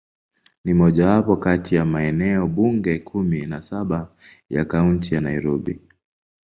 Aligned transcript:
Ni 0.65 0.73
mojawapo 0.73 1.35
kati 1.37 1.75
ya 1.75 1.85
maeneo 1.85 2.47
bunge 2.47 2.99
kumi 2.99 3.45
na 3.45 3.61
saba 3.61 4.11
ya 4.49 4.65
Kaunti 4.65 5.15
ya 5.15 5.21
Nairobi. 5.21 5.79